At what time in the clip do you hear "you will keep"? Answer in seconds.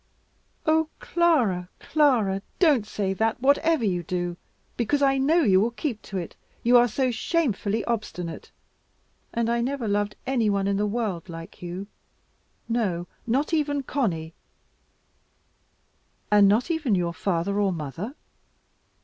5.43-6.01